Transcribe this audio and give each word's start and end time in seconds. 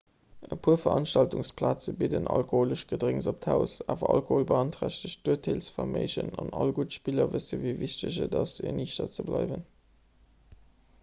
e 0.53 0.55
puer 0.65 0.77
veranstaltungsplaze 0.83 1.91
bidden 1.99 2.29
alkoholesch 2.37 2.83
gedrénks 2.93 3.27
op 3.33 3.43
d'haus 3.47 3.75
awer 3.95 4.09
alkohol 4.15 4.47
beanträchtegt 4.53 5.21
d'urteelsverméigen 5.29 6.33
an 6.45 6.51
all 6.63 6.73
gutt 6.79 6.97
spiller 7.01 7.31
wëssen 7.37 7.63
wéi 7.67 7.77
wichteg 7.85 8.19
et 8.27 8.41
ass 8.43 8.57
eniichter 8.73 9.13
ze 9.21 9.27
bleiwen 9.31 9.65